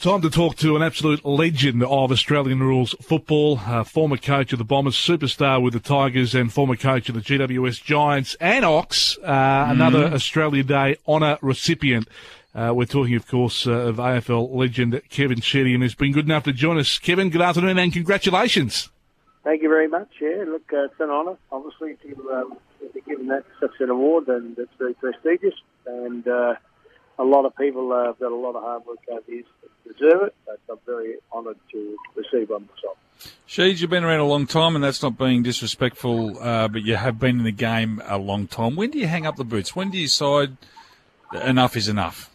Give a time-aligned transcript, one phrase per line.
[0.00, 4.58] Time to talk to an absolute legend of Australian rules football, uh, former coach of
[4.58, 9.18] the Bombers, superstar with the Tigers, and former coach of the GWS Giants and Ox,
[9.22, 9.72] uh, mm.
[9.72, 12.08] another Australia Day honour recipient.
[12.54, 16.24] Uh, we're talking, of course, uh, of AFL legend Kevin Sheedy, and he's been good
[16.24, 16.98] enough to join us.
[16.98, 18.88] Kevin, good afternoon and congratulations.
[19.44, 20.08] Thank you very much.
[20.18, 23.90] Yeah, look, uh, it's an honour, obviously, to, um, to be given that such an
[23.90, 25.60] award, and it's very prestigious.
[25.86, 26.54] And uh,
[27.20, 29.44] a lot of people uh, have done a lot of hard work over these
[29.86, 32.96] deserve it, but I'm very honoured to receive one myself.
[33.46, 36.96] Sheeds, you've been around a long time, and that's not being disrespectful, uh, but you
[36.96, 38.76] have been in the game a long time.
[38.76, 39.76] When do you hang up the boots?
[39.76, 40.56] When do you decide
[41.44, 42.30] enough is enough?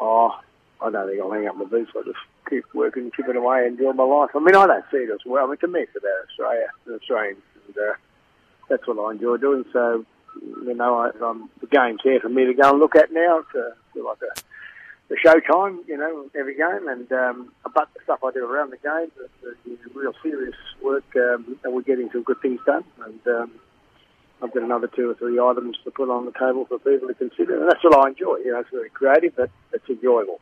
[0.00, 0.38] Oh,
[0.80, 1.90] I don't think I'll hang up the boots.
[1.94, 2.16] I'll just
[2.48, 4.30] keep working, keep it away, and enjoy my life.
[4.34, 5.44] I mean, I don't see it as well.
[5.44, 7.94] I mean, to me, it's about Australia and Australians, and uh,
[8.70, 9.64] that's what I enjoy doing.
[9.72, 10.06] So,
[10.42, 13.38] you know, I, I'm, the game's here for me to go and look at now.
[13.38, 14.40] It's uh, like a
[15.08, 18.70] the show time, you know, every game, and um, but the stuff I do around
[18.70, 22.60] the game, the, the, the real serious work, um, and we're getting some good things
[22.66, 22.84] done.
[23.04, 23.52] And um,
[24.42, 27.14] I've got another two or three items to put on the table for people to
[27.14, 28.38] consider, and that's what I enjoy.
[28.38, 30.40] You know, it's very creative, but it's enjoyable.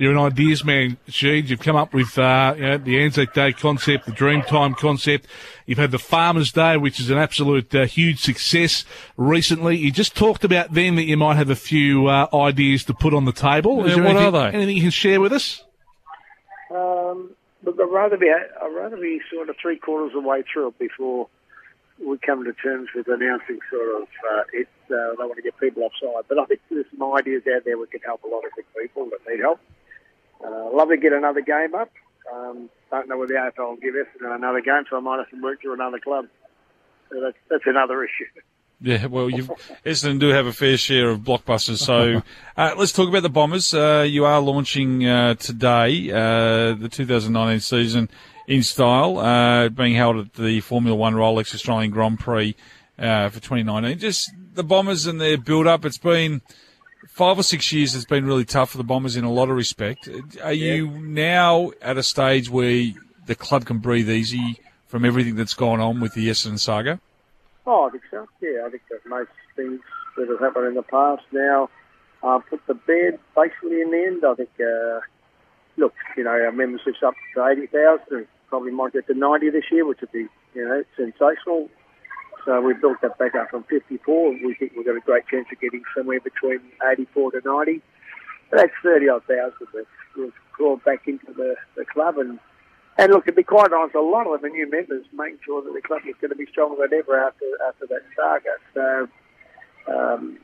[0.00, 1.48] You're an ideas man, Sheed.
[1.48, 5.26] You've come up with uh, you know, the Anzac Day concept, the Dreamtime concept.
[5.66, 8.86] You've had the Farmers Day, which is an absolute uh, huge success
[9.18, 9.76] recently.
[9.76, 13.12] You just talked about then that you might have a few uh, ideas to put
[13.12, 13.86] on the table.
[13.86, 14.56] Yeah, what anything, are they?
[14.56, 15.64] Anything you can share with us?
[16.70, 20.42] Um, look, I'd rather be I'd rather be sort of three quarters of the way
[20.50, 21.28] through it before
[21.98, 24.68] we come to terms with announcing sort of uh, it.
[24.86, 27.78] Uh, don't want to get people offside, but I think there's some ideas out there
[27.78, 29.60] we can help a lot of people that need help.
[30.44, 31.90] Uh, love to get another game up.
[32.32, 35.30] Um, don't know whether the AFL will give us another game, so I might have
[35.30, 36.26] to work to another club.
[37.10, 38.40] So that's, that's another issue.
[38.82, 39.44] Yeah, well, you
[39.84, 41.78] Essendon do have a fair share of blockbusters.
[41.78, 42.22] So
[42.56, 43.74] uh, let's talk about the Bombers.
[43.74, 48.08] Uh, you are launching uh, today uh, the 2019 season
[48.46, 52.54] in style, uh, being held at the Formula One Rolex Australian Grand Prix
[52.98, 53.98] uh, for 2019.
[53.98, 55.84] Just the Bombers and their build-up.
[55.84, 56.42] It's been
[57.08, 59.56] five or six years it's been really tough for the Bombers in a lot of
[59.56, 60.08] respect.
[60.42, 60.74] Are yeah.
[60.74, 62.92] you now at a stage where
[63.26, 67.00] the club can breathe easy from everything that's gone on with the Essendon saga?
[67.66, 68.26] Oh, I think so.
[68.40, 69.80] Yeah, I think that most things
[70.16, 71.70] that have happened in the past now
[72.22, 74.24] uh, put the bed basically in the end.
[74.24, 75.00] I think, uh,
[75.76, 79.86] look, you know, our membership's up to 80,000 probably might get to 90 this year,
[79.86, 81.70] which would be, you know, sensational.
[82.44, 84.30] So we've built that back up from 54.
[84.30, 87.80] We think we've got a great chance of getting somewhere between 84 to 90.
[88.50, 92.18] That's 30 odd thousand that we've back into the, the club.
[92.18, 92.38] And,
[92.98, 95.72] and look, to be quite honest, a lot of the new members, making sure that
[95.72, 98.56] the club is going to be stronger than ever after, after that saga.
[98.74, 99.08] So
[99.92, 100.38] um,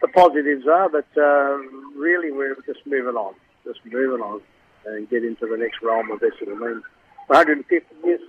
[0.00, 3.34] the positives are that uh, really we're just moving on,
[3.64, 4.40] just moving on
[4.86, 6.32] and get into the next realm of this.
[6.40, 6.82] I mean,
[7.26, 8.20] 150 years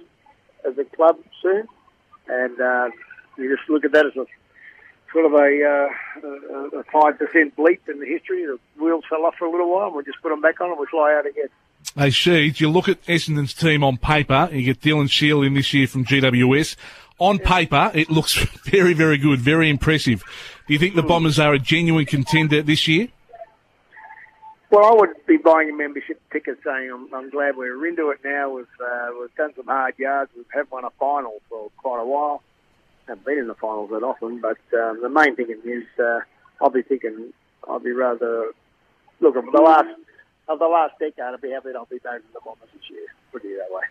[0.66, 1.67] as a club soon
[2.28, 2.89] and uh,
[3.38, 4.25] you just look at that as a
[5.11, 8.45] sort of a uh, five percent bleep in the history.
[8.45, 10.72] The wheels fell off for a little while, and we just put them back on,
[10.72, 11.50] and we fly out again.
[11.95, 15.73] Hey, Sheeds, you look at Essendon's team on paper, you get Dylan Shiel in this
[15.73, 16.75] year from GWS.
[17.19, 17.47] On yeah.
[17.47, 18.34] paper, it looks
[18.66, 20.23] very, very good, very impressive.
[20.67, 23.07] Do you think the Bombers are a genuine contender this year?
[24.72, 28.20] Well, I would be buying a membership ticket saying I'm, I'm glad we're into it
[28.24, 28.50] now.
[28.50, 30.31] We've, uh, we've done some hard yards.
[30.36, 32.42] We've had won a final for quite a while.
[33.08, 36.22] Haven't been in the finals that often, but um, the main thing is uh,
[36.59, 37.31] I'll be thinking
[37.68, 38.52] I'll be rather
[39.20, 39.88] look of the last
[40.48, 41.20] of the last decade.
[41.20, 43.06] I'll be happy that I'll be back in the Bombers this year.
[43.32, 43.84] Put it that way.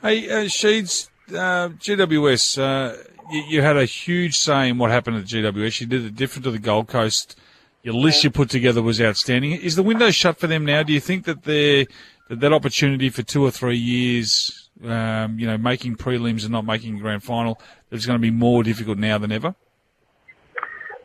[0.00, 2.96] Hey, uh, Sheeds, uh, GWS, uh,
[3.30, 5.80] you, you, had a huge say in what happened at GWS.
[5.80, 7.38] You did it different to the Gold Coast
[7.88, 9.52] your list you put together was outstanding.
[9.52, 10.82] Is the window shut for them now?
[10.82, 11.86] Do you think that they
[12.28, 16.66] that, that opportunity for two or three years, um, you know, making prelims and not
[16.66, 17.58] making a grand final,
[17.90, 19.54] is going to be more difficult now than ever?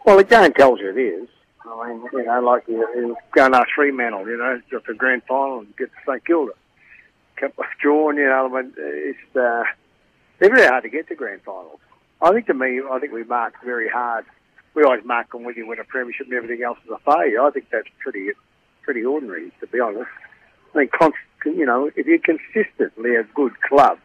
[0.06, 1.30] Well, the game tells you it is.
[1.66, 5.24] I mean, you know, like you, you go and Fremantle, you know, got the grand
[5.26, 6.52] final and get to St Kilda.
[7.38, 9.64] Kept drawn, you know, I mean, it's uh,
[10.38, 11.80] they're very hard to get to grand finals.
[12.22, 14.26] I think to me, I think we marked very hard
[14.76, 17.42] we always mark them when you win a premiership and everything else is a failure.
[17.42, 18.32] I think that's pretty
[18.82, 20.10] pretty ordinary, to be honest.
[20.74, 23.98] I mean, const, you know, if you're consistently a good club,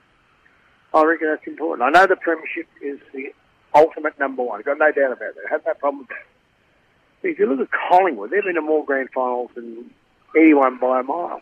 [0.94, 1.86] I reckon that's important.
[1.86, 3.32] I know the premiership is the
[3.74, 4.60] ultimate number one.
[4.60, 5.42] I've got no doubt about that.
[5.48, 6.26] I have no problem with that.
[7.22, 9.90] But if you look at Collingwood, they've been to more grand finals than
[10.36, 11.40] anyone by a mile.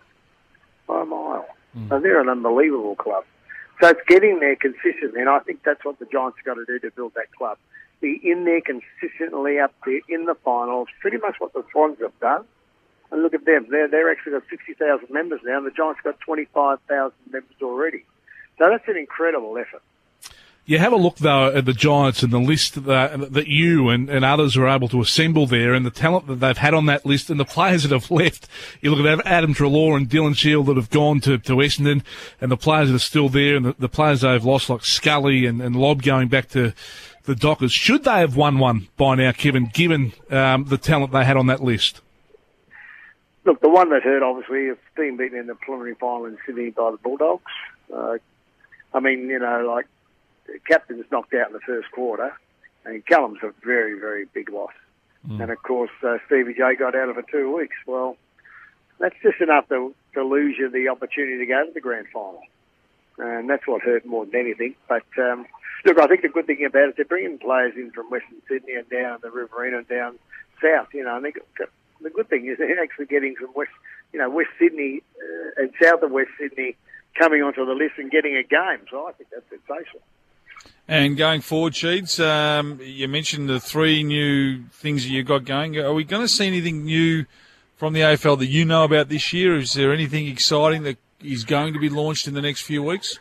[0.87, 1.47] By a mile.
[1.77, 1.89] Mm.
[1.89, 3.25] So they're an unbelievable club.
[3.81, 6.65] So it's getting there consistently, and I think that's what the Giants have got to
[6.65, 7.59] do to build that club
[8.01, 12.19] be in there consistently up there in the finals, pretty much what the Swans have
[12.21, 12.45] done.
[13.11, 13.67] And look at them.
[13.71, 18.05] They're, they're actually got 60,000 members now, the Giants got 25,000 members already.
[18.59, 19.83] So that's an incredible effort.
[20.69, 24.11] You have a look though at the Giants and the list that, that you and,
[24.11, 27.07] and others are able to assemble there, and the talent that they've had on that
[27.07, 28.49] list, and the players that have left.
[28.81, 32.03] You look at Adam Treloar and Dylan Shiel that have gone to, to Essendon,
[32.41, 35.47] and the players that are still there, and the, the players they've lost like Scully
[35.47, 36.75] and, and Lobb going back to
[37.27, 37.73] the Dockers.
[37.73, 41.47] Should they have won one by now, Kevin, given um, the talent they had on
[41.47, 42.01] that list?
[43.45, 46.71] Look, the one that hurt obviously is being beaten in the preliminary final in Sydney
[46.71, 47.45] by the Bulldogs.
[47.95, 48.19] Uh,
[48.93, 49.87] I mean, you know, like
[50.47, 52.37] the captain's knocked out in the first quarter,
[52.85, 54.73] and Callan's a very, very big loss.
[55.29, 55.43] Mm.
[55.43, 57.77] And of course, uh, Stevie J got out of it two weeks.
[57.87, 58.17] Well,
[58.99, 62.41] that's just enough to, to lose you the opportunity to go to the grand final.
[63.19, 64.75] And that's what hurt more than anything.
[64.89, 65.47] But um,
[65.87, 68.75] look, I think the good thing about it, they're bringing players in from Western Sydney
[68.75, 70.19] and down the Riverina and down
[70.61, 70.89] south.
[70.93, 71.33] You know, and they
[72.03, 73.71] the good thing is they're actually getting from West,
[74.13, 76.77] you know, West Sydney uh, and south of West Sydney
[77.19, 78.87] coming onto the list and getting a game.
[78.91, 80.03] So I think that's sensational.
[80.89, 85.77] And going forward, Sheeds, um, you mentioned the three new things that you got going.
[85.79, 87.27] Are we going to see anything new
[87.77, 89.57] from the AFL that you know about this year?
[89.57, 93.19] Is there anything exciting that is going to be launched in the next few weeks?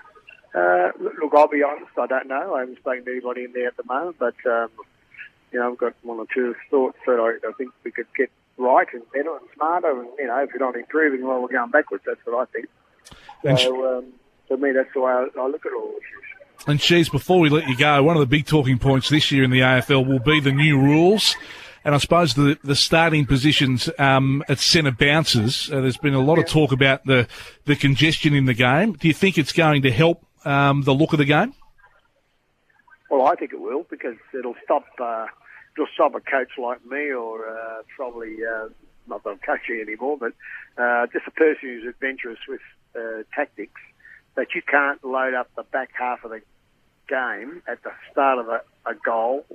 [0.53, 0.91] Uh,
[1.35, 2.55] I'll be honest, I don't know.
[2.55, 4.69] I haven't spoken to anybody in there at the moment, but um,
[5.51, 8.29] you know, I've got one or two thoughts that I, I think we could get
[8.57, 10.01] right and better and smarter.
[10.01, 12.03] And you know, if we're not improving, well, we're going backwards.
[12.05, 12.67] That's what I think.
[13.59, 14.05] So um,
[14.47, 16.35] for me, that's the way I, I look at all issues.
[16.67, 19.43] And Sheeds, before we let you go, one of the big talking points this year
[19.43, 21.35] in the AFL will be the new rules.
[21.83, 26.19] And I suppose the, the starting positions um, at centre bounces, uh, there's been a
[26.19, 27.27] lot of talk about the,
[27.65, 28.93] the congestion in the game.
[28.93, 31.53] Do you think it's going to help um, the look of the game?
[33.09, 35.27] Well, I think it will because it'll stop uh,
[35.75, 38.69] it'll stop a coach like me or uh, probably uh,
[39.07, 40.33] not that I'm coaching anymore, but
[40.81, 42.61] uh, just a person who's adventurous with
[42.95, 43.81] uh, tactics
[44.35, 46.41] that you can't load up the back half of the
[47.07, 49.45] game at the start of a, a goal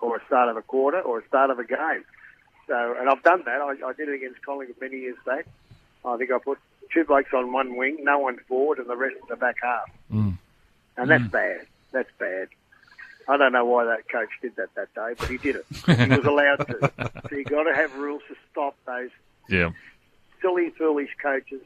[0.00, 2.04] or a start of a quarter or a start of a game.
[2.68, 3.60] So, and I've done that.
[3.60, 5.46] I, I did it against Collingwood many years back.
[6.04, 6.58] I think I put
[6.92, 9.90] two blokes on one wing, no one forward, and the rest in the back half.
[10.12, 10.38] Mm.
[10.96, 11.30] And that's mm.
[11.30, 11.66] bad.
[11.92, 12.48] That's bad.
[13.28, 15.66] I don't know why that coach did that that day, but he did it.
[15.86, 16.92] he was allowed to.
[17.28, 19.10] So you've got to have rules to stop those
[19.48, 19.70] yeah.
[20.40, 21.60] silly, foolish coaches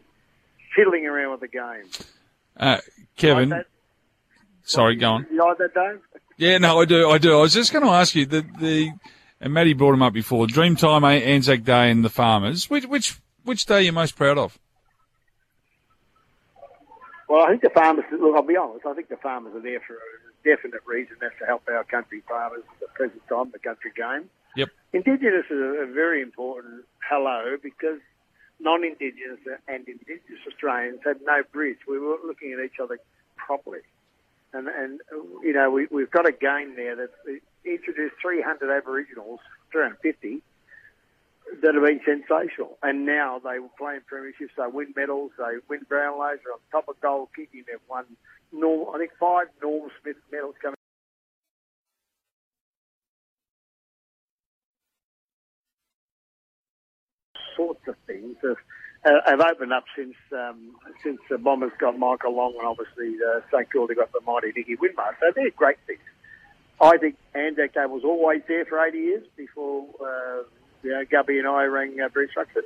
[0.75, 2.07] fiddling around with the game.
[2.59, 2.79] Uh,
[3.17, 3.67] Kevin, like
[4.67, 5.27] Sorry, go on.
[5.31, 6.01] You like that, Dave?
[6.37, 7.09] Yeah, no, I do.
[7.09, 7.39] I do.
[7.39, 8.93] I was just going to ask you the the
[9.41, 10.47] and Matty brought him up before.
[10.47, 12.69] Dreamtime Anzac Day and the Farmers.
[12.69, 14.59] Which which which day are you most proud of?
[17.29, 18.05] Well, I think the farmers.
[18.13, 18.87] Look, I'll be honest.
[18.87, 19.99] I think the farmers are there for a
[20.45, 21.17] definite reason.
[21.21, 24.31] That's to help our country farmers at the present time, the country game.
[24.57, 24.71] Yep.
[24.93, 28.01] Indigenous is a very important hello because
[28.61, 31.79] non-Indigenous and Indigenous Australians had no bridge.
[31.87, 32.99] We weren't looking at each other
[33.37, 33.81] properly.
[34.53, 35.01] And, and
[35.43, 37.11] you know, we, we've got a game there that
[37.65, 39.41] introduced 300 Aboriginals,
[39.73, 40.43] 350,
[41.63, 42.79] that have been sensational.
[42.83, 46.89] And now they were playing premierships, they win medals, they win Brownlows, they're on top
[46.89, 48.05] of goal kicking, they've won,
[48.53, 50.77] Norm, I think, five Norm Smith medals coming.
[57.57, 58.55] Sorts of things uh,
[59.25, 63.71] have opened up since um, since the Bombers got Michael Long and obviously uh, St
[63.73, 65.17] Kilda got the mighty Nicky Winmar.
[65.21, 66.01] So they're great things.
[66.81, 70.43] I think Anzac Day was always there for 80 years before uh,
[70.91, 72.63] know, Gubby and I rang uh, Bruce Ruxton.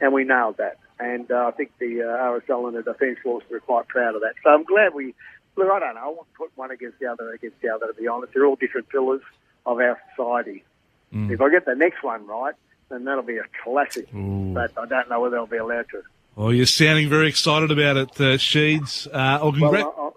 [0.00, 0.78] And we nailed that.
[0.98, 4.22] And uh, I think the uh, RSL and the Defence Force were quite proud of
[4.22, 4.34] that.
[4.42, 5.14] So I'm glad we,
[5.56, 7.94] look, I don't know, I wouldn't put one against the other against the other, to
[7.94, 8.32] be honest.
[8.32, 9.22] They're all different pillars
[9.66, 10.64] of our society.
[11.12, 11.30] Mm.
[11.30, 12.54] If I get the next one right,
[12.88, 14.12] then that'll be a classic.
[14.14, 14.52] Ooh.
[14.54, 16.02] But I don't know whether I'll be allowed to.
[16.36, 19.06] Well, you're sounding very excited about it, uh, Sheeds.
[19.06, 20.16] Uh, oh, well,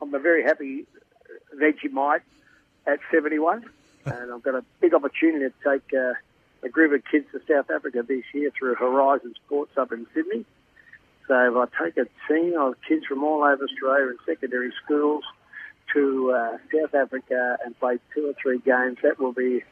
[0.00, 0.86] I'm a very happy
[1.54, 2.22] Vegemite
[2.86, 3.64] at 71,
[4.04, 6.14] and I've got a big opportunity to take uh,
[6.62, 10.44] a group of kids to South Africa this year through Horizon Sports up in Sydney.
[11.28, 15.22] So if I take a team of kids from all over Australia in secondary schools
[15.94, 19.62] to uh, South Africa and play two or three games, that will be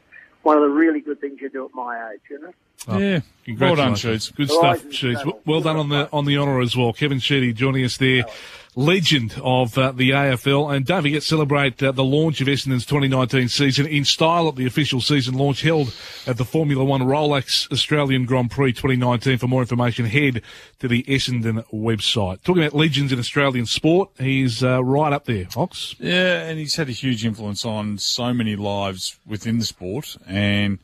[0.43, 2.53] one of the really good things you do at my age, you know.
[2.87, 3.21] Oh, yeah,
[3.59, 4.35] well done, Sheeds.
[4.35, 5.41] Good stuff, Sheeds.
[5.45, 6.93] Well done on the on the honour as well.
[6.93, 8.25] Kevin Sheedy joining us there
[8.79, 10.75] legend of uh, the AFL.
[10.75, 14.67] And don't forget, celebrate uh, the launch of Essendon's 2019 season in style at the
[14.67, 15.93] official season launch held
[16.27, 19.39] at the Formula One Rolex Australian Grand Prix 2019.
[19.39, 20.43] For more information, head
[20.79, 22.43] to the Essendon website.
[22.43, 25.97] Talking about legends in Australian sport, he's uh, right up there, Ox.
[25.99, 30.79] Yeah, and he's had a huge influence on so many lives within the sport and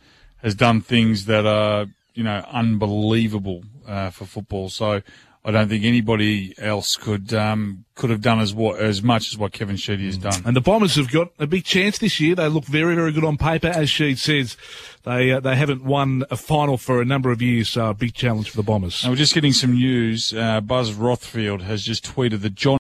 [0.45, 4.69] has done things that are you know, unbelievable uh, for football.
[4.69, 5.03] So
[5.45, 9.37] I don't think anybody else could um, could have done as what as much as
[9.37, 10.41] what Kevin Sheedy has done.
[10.47, 12.35] And the Bombers have got a big chance this year.
[12.35, 14.57] They look very, very good on paper, as Sheed says.
[15.03, 18.15] They uh, they haven't won a final for a number of years, so a big
[18.15, 19.03] challenge for the Bombers.
[19.03, 20.33] And we're just getting some news.
[20.33, 22.73] Uh, Buzz Rothfield has just tweeted that John.